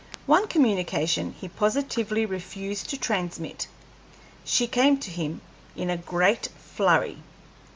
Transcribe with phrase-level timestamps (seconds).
[0.25, 3.67] One communication he positively refused to transmit.
[4.43, 5.41] She came to him
[5.75, 7.19] in a great flurry.